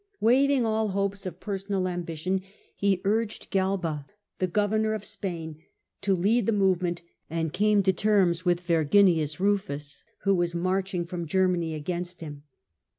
Waiving 0.19 0.65
all 0.65 0.87
hopes 0.89 1.27
of 1.27 1.39
personal 1.39 1.87
ambition, 1.87 2.41
he 2.75 3.01
urged 3.05 3.51
Galba, 3.51 4.07
the 4.39 4.47
governor 4.47 4.95
of 4.95 5.05
Spain, 5.05 5.59
to 6.01 6.15
lead 6.15 6.47
the 6.47 6.51
movement, 6.51 7.03
and 7.29 7.53
came 7.53 7.83
to 7.83 7.93
terms 7.93 8.43
with 8.43 8.61
Verginius 8.65 9.39
Rufus, 9.39 10.03
who 10.23 10.33
was 10.33 10.55
marching 10.55 11.03
from 11.03 11.25
mkenuphy 11.27 11.29
Germany 11.29 11.75
against 11.75 12.19
him. 12.19 12.41